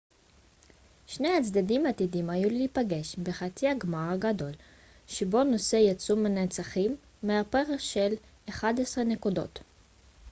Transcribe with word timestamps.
שני 1.07 1.29
הצדדים 1.37 1.85
עתידים 1.85 2.29
היו 2.29 2.49
להיפגש 2.49 3.15
בחצי 3.15 3.67
הגמר 3.67 4.11
הגדול 4.13 4.51
שבו 5.07 5.43
נוסה 5.43 5.77
יצאו 5.77 6.15
מנצחים 6.17 6.95
בהפרש 7.23 7.93
של 7.93 8.13
11 8.49 9.03
נקודות 9.03 9.59